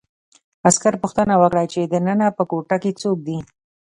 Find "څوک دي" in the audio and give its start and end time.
3.01-3.37